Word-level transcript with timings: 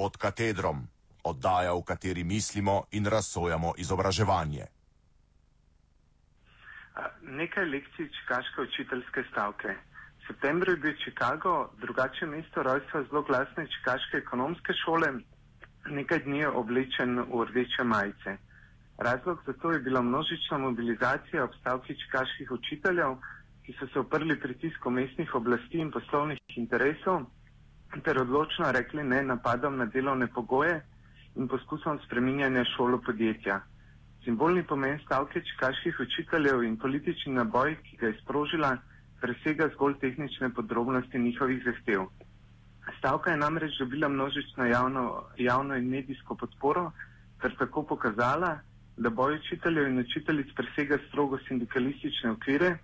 pod 0.00 0.16
katedrom, 0.16 0.78
oddaja, 1.28 1.76
v 1.76 1.84
kateri 1.84 2.24
mislimo 2.24 2.88
in 2.96 3.04
razsojamo 3.04 3.74
izobraževanje. 3.76 4.64
Nekaj 7.40 7.64
lekcij 7.68 8.08
čikaške 8.16 8.62
učiteljske 8.62 9.24
stavke. 9.30 9.74
V 10.20 10.22
septembru 10.28 10.72
je 10.72 10.80
bil 10.84 10.94
Chicago, 11.02 11.52
drugače 11.82 12.26
mesto 12.26 12.62
rojstva 12.62 13.02
zelo 13.10 13.22
glasne 13.28 13.66
čikaške 13.74 14.16
ekonomske 14.24 14.72
šole, 14.84 15.10
nekaj 15.98 16.22
dni 16.24 16.38
je 16.38 16.48
oblečen 16.62 17.20
v 17.32 17.44
rdeče 17.50 17.84
majice. 17.84 18.36
Razlog 18.98 19.42
za 19.46 19.52
to 19.52 19.72
je 19.72 19.82
bila 19.84 20.00
množična 20.02 20.58
mobilizacija 20.58 21.44
obstavki 21.44 21.98
čikaških 22.04 22.52
učiteljev, 22.56 23.20
ki 23.66 23.76
so 23.76 23.90
se 23.92 24.00
oprli 24.00 24.40
pritisku 24.40 24.90
mestnih 24.90 25.34
oblasti 25.34 25.84
in 25.84 25.92
poslovnih 25.92 26.40
interesov 26.56 27.28
ter 27.98 28.18
odločno 28.18 28.72
rekli 28.72 29.04
ne 29.04 29.22
napadom 29.22 29.76
na 29.76 29.86
delovne 29.86 30.26
pogoje 30.26 30.80
in 31.36 31.48
poskusom 31.48 31.98
spreminjanja 32.06 32.64
šolo 32.76 33.00
podjetja. 33.06 33.60
Simbolni 34.24 34.62
pomen 34.62 34.98
stavke 35.04 35.42
čikaških 35.50 36.00
učiteljev 36.00 36.62
in 36.62 36.78
politični 36.78 37.34
naboj, 37.34 37.76
ki 37.82 37.96
ga 37.96 38.06
je 38.06 38.18
sprožila, 38.22 38.76
presega 39.20 39.68
zgolj 39.74 39.98
tehnične 40.00 40.50
podrobnosti 40.54 41.18
njihovih 41.18 41.62
zahtev. 41.64 42.06
Stavka 42.98 43.30
je 43.30 43.36
namreč 43.36 43.78
dobila 43.78 44.08
množično 44.08 44.66
javno, 44.66 45.24
javno 45.36 45.76
in 45.76 45.88
medijsko 45.88 46.34
podporo, 46.34 46.90
ter 47.42 47.56
tako 47.58 47.82
pokazala, 47.82 48.58
da 48.96 49.10
boj 49.10 49.34
učiteljev 49.34 49.88
in 49.88 49.98
učiteljic 49.98 50.54
presega 50.56 50.98
strogo 51.08 51.38
sindikalistične 51.48 52.30
okvire 52.30 52.78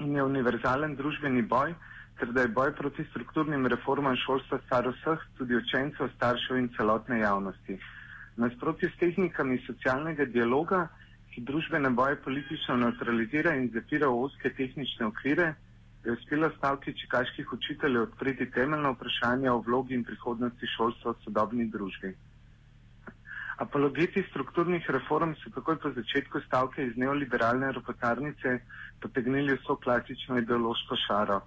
in 0.00 0.16
je 0.16 0.24
univerzalen 0.24 0.96
družbeni 0.96 1.42
boj, 1.42 1.74
ter 2.18 2.32
da 2.32 2.40
je 2.40 2.48
boj 2.48 2.72
proti 2.78 3.04
strukturnim 3.10 3.66
reformam 3.66 4.16
šolstva 4.16 4.58
star 4.66 4.88
vseh, 4.88 5.22
tudi 5.38 5.56
učencev, 5.56 6.08
staršev 6.16 6.56
in 6.60 6.68
celotne 6.76 7.18
javnosti. 7.20 7.78
Nasprotju 8.36 8.90
s 8.90 8.98
tehnikami 9.00 9.58
socialnega 9.66 10.24
dialoga, 10.24 10.88
ki 11.34 11.42
družbene 11.42 11.90
boje 11.90 12.16
politično 12.22 12.76
neutralizira 12.76 13.54
in 13.58 13.70
zapira 13.74 14.08
v 14.08 14.20
oske 14.28 14.50
tehnične 14.58 15.06
okvire, 15.06 15.54
je 16.04 16.12
uspelo 16.12 16.50
stavki 16.58 16.92
čikaških 17.00 17.52
učiteljev 17.52 18.02
odpreti 18.02 18.50
temeljno 18.50 18.92
vprašanje 18.92 19.50
o 19.50 19.60
vlogi 19.66 19.94
in 19.94 20.04
prihodnosti 20.04 20.66
šolstva 20.76 21.12
v 21.14 21.24
sodobni 21.24 21.66
družbi. 21.72 22.12
Apologeti 23.58 24.22
strukturnih 24.30 24.86
reform 24.90 25.32
so 25.40 25.50
takoj 25.54 25.78
po 25.82 25.90
začetku 25.96 26.40
stavke 26.46 26.86
iz 26.86 26.96
neoliberalne 26.98 27.72
ropotarnice 27.72 28.58
potegnili 29.00 29.54
vso 29.60 29.76
klasično 29.76 30.38
ideološko 30.42 30.96
šaro. 31.06 31.40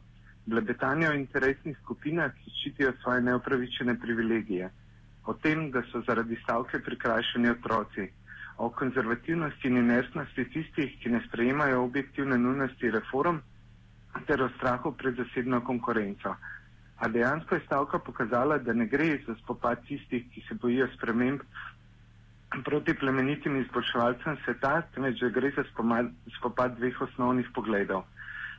Blebetanje 0.48 1.10
o 1.10 1.16
interesnih 1.16 1.76
skupinah, 1.84 2.32
ki 2.32 2.54
ščitijo 2.60 2.94
svoje 3.02 3.24
neopravičene 3.28 3.98
privilegije. 4.00 4.70
O 5.28 5.34
tem, 5.44 5.66
da 5.72 5.82
so 5.92 6.02
zaradi 6.08 6.38
stavke 6.44 6.80
prikrajšani 6.86 7.50
otroci. 7.52 8.08
O 8.58 8.70
konzervativnosti 8.72 9.68
in 9.68 9.82
inertnosti 9.84 10.46
tistih, 10.54 10.94
ki 11.02 11.12
ne 11.14 11.20
sprejemajo 11.28 11.84
objektivne 11.84 12.38
nujnosti 12.40 12.92
reform 12.96 13.42
ter 14.28 14.42
o 14.42 14.48
strahu 14.56 14.94
pred 14.98 15.20
zasebno 15.20 15.60
konkurenco. 15.68 16.36
A 16.98 17.08
dejansko 17.08 17.56
je 17.56 17.66
stavka 17.66 18.00
pokazala, 18.00 18.58
da 18.58 18.74
ne 18.74 18.88
gre 18.88 19.20
za 19.28 19.36
spopad 19.44 19.84
tistih, 19.86 20.26
ki 20.32 20.46
se 20.48 20.56
bojijo 20.56 20.88
sprememb 20.96 21.44
proti 22.64 22.94
plemenitim 22.94 23.60
izboljševalcem 23.62 24.38
sveta, 24.46 24.82
temveč 24.96 25.20
da 25.20 25.30
gre 25.30 25.52
za 25.56 25.64
spopad 26.38 26.78
dveh 26.80 27.02
osnovnih 27.02 27.52
pogledov. 27.54 28.08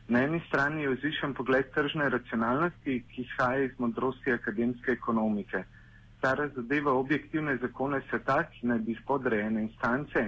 Na 0.09 0.23
eni 0.25 0.41
strani 0.49 0.83
je 0.83 0.89
vzvišen 0.89 1.35
pogled 1.35 1.67
tržne 1.75 2.09
racionalnosti, 2.09 3.03
ki 3.11 3.23
izhaja 3.23 3.65
iz 3.65 3.75
modrosti 3.79 4.33
akademske 4.33 4.93
ekonomike. 4.93 5.65
Ta 6.21 6.35
razodeva 6.35 6.93
objektivne 6.93 7.57
zakone 7.57 8.01
sveta, 8.11 8.39
ki 8.53 8.67
naj 8.67 8.79
bi 8.87 8.97
spodrejene 9.03 9.63
instance, 9.67 10.23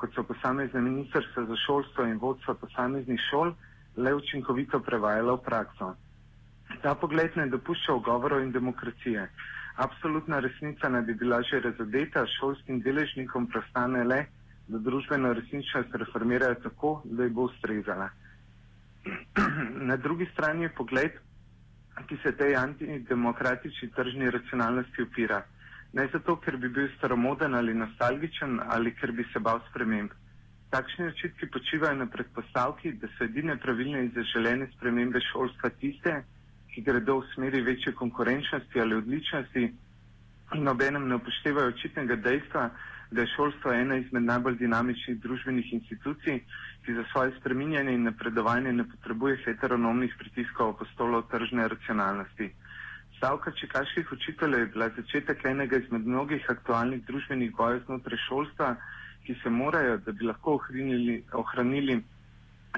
kot 0.00 0.12
so 0.14 0.22
posamezne 0.28 0.80
ministrstva 0.80 1.46
za 1.48 1.56
šolstvo 1.64 2.04
in 2.10 2.18
vodstva 2.20 2.54
posameznih 2.60 3.20
šol, 3.30 3.54
le 3.96 4.14
učinkovito 4.14 4.80
prevajala 4.80 5.38
v 5.38 5.44
prakso. 5.46 5.94
Ta 6.82 6.94
pogled 6.94 7.36
ne 7.36 7.46
dopušča 7.48 7.94
ogovorov 7.94 8.42
in 8.44 8.52
demokracije. 8.52 9.28
Absolutna 9.76 10.40
resnica 10.44 10.88
naj 10.88 11.02
bi 11.08 11.14
bila 11.14 11.40
že 11.42 11.60
razodeta, 11.60 12.26
šolskim 12.38 12.80
deležnikom 12.84 13.46
prostane 13.48 14.04
le, 14.04 14.26
da 14.68 14.78
družbeno 14.78 15.32
resničnost 15.32 15.94
reformirajo 16.04 16.60
tako, 16.68 17.00
da 17.04 17.24
ji 17.24 17.30
bo 17.30 17.48
ustrezala. 17.48 18.10
Na 19.88 19.96
drugi 19.96 20.26
strani 20.32 20.62
je 20.62 20.74
pogled, 20.76 21.12
ki 22.08 22.16
se 22.22 22.32
tej 22.36 22.56
antidemokratični 22.56 23.90
tržni 23.96 24.30
racionalnosti 24.30 25.02
upira. 25.02 25.42
Ne 25.92 26.08
zato, 26.12 26.36
ker 26.40 26.56
bi 26.56 26.68
bil 26.68 26.88
staromoden 26.96 27.54
ali 27.54 27.74
nostalgičen 27.74 28.60
ali 28.64 28.94
ker 28.94 29.12
bi 29.12 29.24
se 29.32 29.40
bal 29.40 29.60
sprememb. 29.70 30.10
Takšni 30.70 31.06
očitki 31.06 31.50
počivajo 31.52 31.98
na 31.98 32.06
predpostavki, 32.06 32.92
da 32.92 33.08
so 33.16 33.24
edine 33.24 33.58
pravilne 33.60 34.04
in 34.04 34.12
zaželene 34.14 34.70
spremembe 34.76 35.20
šolstva 35.32 35.68
tiste, 35.82 36.22
ki 36.72 36.82
gredo 36.82 37.18
v 37.20 37.28
smeri 37.34 37.60
večje 37.60 37.92
konkurenčnosti 37.92 38.80
ali 38.80 38.96
odličnosti 38.96 39.66
in 40.54 40.68
obenem 40.68 41.08
ne 41.08 41.14
upoštevajo 41.14 41.68
očitnega 41.68 42.16
dejstva, 42.16 42.70
da 43.10 43.20
je 43.20 43.32
šolstvo 43.36 43.72
ena 43.72 43.96
izmed 43.96 44.22
najbolj 44.22 44.56
dinamičnih 44.58 45.18
družbenih 45.20 45.72
institucij, 45.72 46.38
ki 46.84 46.94
za 46.94 47.04
svoje 47.12 47.32
spreminjanje 47.40 47.92
in 47.92 48.06
napredovanje 48.08 48.72
ne 48.72 48.84
potrebuje 48.88 49.42
heteronomnih 49.44 50.14
pritiskov 50.18 50.74
apostolov 50.74 51.26
tržne 51.30 51.68
racionalnosti. 51.68 52.50
Stavka 53.16 53.52
čekaških 53.60 54.12
učiteljev 54.12 54.60
je 54.60 54.66
bila 54.66 54.88
začetek 54.96 55.44
enega 55.44 55.76
izmed 55.76 56.06
mnogih 56.06 56.46
aktualnih 56.48 57.04
družbenih 57.06 57.52
bojev 57.56 57.84
znotraj 57.86 58.18
šolstva, 58.28 58.76
ki 59.26 59.36
se 59.42 59.50
morajo, 59.50 59.98
da 60.06 60.12
bi 60.12 60.24
lahko 60.24 60.54
ohranili, 60.54 61.22
ohranili 61.32 62.02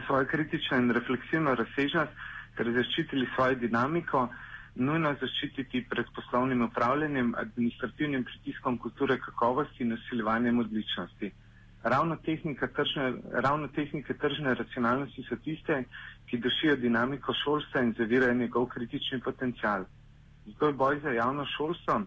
svojo 0.07 0.27
kritično 0.27 0.77
in 0.77 0.91
refleksivno 0.91 1.55
razsežnost 1.55 2.13
ter 2.57 2.73
zaščitili 2.73 3.29
svojo 3.35 3.55
dinamiko, 3.55 4.29
nujno 4.75 5.15
zaščititi 5.21 5.85
pred 5.91 6.07
poslovnim 6.15 6.63
upravljanjem, 6.63 7.35
administrativnim 7.39 8.25
pritiskom 8.25 8.79
kulture 8.79 9.19
kakovosti 9.21 9.85
in 9.85 9.93
usiljevanjem 9.93 10.59
odličnosti. 10.59 11.31
Ravno, 11.83 12.17
tržne, 12.17 13.13
ravno 13.33 13.69
tehnike 13.69 14.15
tržne 14.15 14.55
racionalnosti 14.55 15.27
so 15.29 15.37
tiste, 15.45 15.85
ki 16.27 16.39
dušijo 16.39 16.77
dinamiko 16.77 17.35
šolstva 17.45 17.83
in 17.85 17.95
zavirajo 17.99 18.35
njegov 18.35 18.67
kritični 18.67 19.21
potencial. 19.21 19.85
Zato 20.47 20.67
je 20.67 20.73
boj 20.73 21.01
za 21.01 21.11
javno 21.11 21.47
šolstvo 21.57 22.01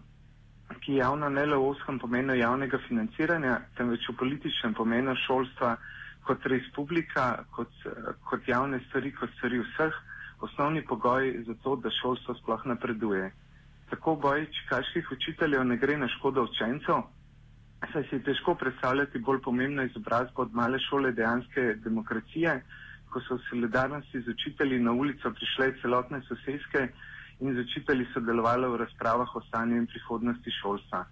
ki 0.76 0.94
javno 0.94 1.28
ne 1.28 1.46
le 1.46 1.56
v 1.56 1.68
oskem 1.70 1.98
pomenu 1.98 2.34
javnega 2.36 2.78
financiranja, 2.88 3.60
temveč 3.76 4.08
v 4.08 4.16
političnem 4.20 4.74
pomenu 4.74 5.14
šolstva 5.26 5.76
kot 6.28 6.44
respublika, 6.52 7.44
kot, 7.56 7.72
kot 8.28 8.48
javne 8.48 8.80
stvari, 8.88 9.12
kot 9.16 9.32
stvari 9.38 9.62
vseh, 9.64 10.00
osnovni 10.40 10.84
pogoj 10.86 11.44
za 11.46 11.54
to, 11.62 11.76
da 11.76 11.90
šolstvo 11.90 12.34
sploh 12.34 12.66
napreduje. 12.66 13.30
Tako 13.90 14.16
boj 14.16 14.46
čikaških 14.52 15.12
učiteljev 15.12 15.64
ne 15.64 15.76
gre 15.76 15.96
na 15.98 16.08
škodo 16.08 16.42
učencev, 16.44 17.02
saj 17.92 18.04
si 18.10 18.22
težko 18.24 18.54
predstavljati 18.54 19.18
bolj 19.18 19.40
pomembno 19.42 19.82
izobrazbo 19.82 20.42
od 20.42 20.54
male 20.54 20.78
šole 20.78 21.12
dejanske 21.12 21.74
demokracije, 21.84 22.62
ko 23.10 23.20
so 23.20 23.36
v 23.38 23.44
solidarnosti 23.50 24.20
z 24.20 24.28
učitelji 24.28 24.78
na 24.80 24.92
ulico 24.92 25.30
prišle 25.30 25.72
celotne 25.82 26.20
sosedske 26.28 26.88
in 27.40 27.54
z 27.54 27.64
učitelji 27.64 28.06
sodelovala 28.12 28.68
v 28.68 28.80
razpravah 28.82 29.36
o 29.36 29.40
stanju 29.48 29.76
in 29.76 29.86
prihodnosti 29.86 30.50
šolstva. 30.62 31.04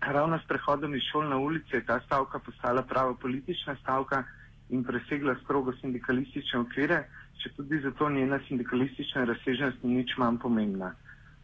Ravno 0.00 0.38
s 0.38 0.46
prehodom 0.46 0.94
iz 0.94 1.02
šol 1.12 1.28
na 1.28 1.36
ulice 1.36 1.76
je 1.76 1.86
ta 1.86 2.00
stavka 2.06 2.38
postala 2.38 2.82
prava 2.82 3.14
politična 3.14 3.76
stavka 3.82 4.24
in 4.68 4.84
presegla 4.84 5.34
strogo 5.44 5.72
sindikalistične 5.80 6.60
okvire, 6.60 7.04
če 7.42 7.50
tudi 7.56 7.78
zato 7.84 8.08
njena 8.10 8.38
sindikalistična 8.48 9.24
razsežnost 9.30 9.82
ni 9.84 9.94
nič 10.00 10.16
manj 10.18 10.38
pomembna. 10.42 10.92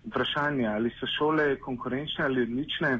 Vprašanje, 0.04 0.66
ali 0.68 0.90
so 0.98 1.06
šole 1.16 1.46
konkurenčne 1.66 2.24
ali 2.24 2.42
odlične, 2.42 2.90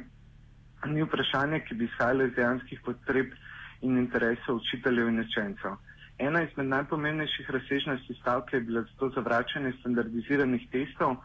ni 0.93 1.03
vprašanje, 1.03 1.59
ki 1.67 1.75
bi 1.75 1.89
izhajalo 1.89 2.25
iz 2.29 2.33
dejanskih 2.37 2.81
potreb 2.85 3.33
in 3.81 3.97
interesov 3.97 4.61
učiteljev 4.61 5.09
in 5.11 5.19
učencev. 5.25 5.77
Ena 6.17 6.41
izmed 6.45 6.67
najpomembnejših 6.71 7.49
razsežnosti 7.51 8.13
stavke 8.21 8.57
je 8.57 8.61
bila 8.69 8.81
zato 8.89 9.09
zavračanje 9.17 9.73
standardiziranih 9.79 10.67
testov, 10.71 11.17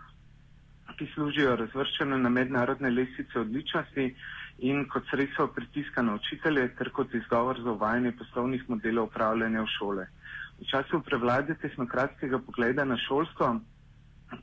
ki 0.98 1.06
služijo 1.14 1.54
razvrščanju 1.56 2.18
na 2.18 2.28
mednarodne 2.28 2.90
lesice 2.90 3.38
odličnosti 3.40 4.06
in 4.70 4.82
kot 4.92 5.06
sredstvo 5.10 5.46
pritiska 5.56 6.02
na 6.02 6.14
učitelje 6.18 6.66
ter 6.78 6.90
kot 6.90 7.14
izgovor 7.14 7.60
za 7.62 7.70
uvajanje 7.72 8.12
poslovnih 8.18 8.66
modelov 8.68 9.06
upravljanja 9.08 9.62
v 9.62 9.70
šole. 9.78 10.06
V 10.60 10.68
času 10.68 11.00
prevlade 11.00 11.54
tehnokratskega 11.56 12.38
pogleda 12.44 12.84
na 12.84 12.96
šolstvo, 13.00 13.60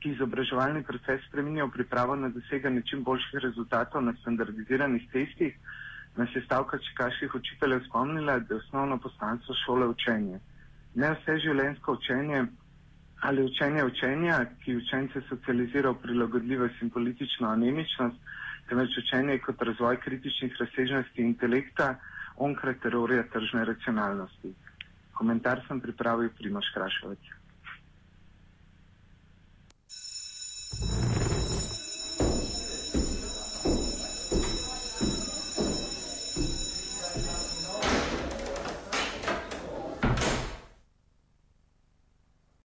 ki 0.02 0.10
izobraževalni 0.12 0.82
proces 0.84 1.22
spreminja 1.28 1.64
v 1.64 1.74
pripravo 1.78 2.16
na 2.18 2.28
doseganje 2.28 2.82
čim 2.90 3.04
boljših 3.06 3.40
rezultatov 3.44 4.02
na 4.02 4.12
standardiziranih 4.20 5.06
testih, 5.12 5.54
nas 6.16 6.34
je 6.34 6.42
stavka 6.42 6.78
čekaških 6.78 7.34
učiteljev 7.34 7.84
spomnila, 7.86 8.38
da 8.38 8.54
je 8.54 8.60
osnovno 8.60 8.98
poslanstvo 8.98 9.54
šole 9.64 9.86
učenje. 9.86 10.40
Ne 10.94 11.12
vse 11.14 11.38
življenjsko 11.46 11.92
učenje 12.00 12.46
ali 13.20 13.42
učenje 13.42 13.84
učenja, 13.84 14.44
ki 14.62 14.76
učence 14.76 15.22
socializira 15.28 15.90
v 15.90 16.02
prilagodljivost 16.02 16.82
in 16.82 16.90
politično 16.90 17.48
anemičnost, 17.48 18.16
temveč 18.68 18.98
učenje 18.98 19.38
kot 19.46 19.62
razvoj 19.62 19.96
kritičnih 20.04 20.54
razsežnosti 20.60 21.22
intelekta 21.22 21.94
onkraj 22.36 22.78
teorije 22.82 23.24
tržne 23.30 23.64
racionalnosti. 23.64 24.54
Komentar 25.18 25.64
sem 25.66 25.80
pripravil 25.82 26.30
Primoš 26.38 26.70
Krašovec. 26.74 27.18